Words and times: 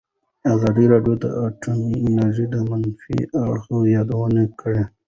ازادي 0.53 0.85
راډیو 0.93 1.15
د 1.23 1.25
اټومي 1.45 1.95
انرژي 2.07 2.45
د 2.49 2.55
منفي 2.69 3.17
اړخونو 3.41 3.91
یادونه 3.95 4.41
کړې. 4.59 4.83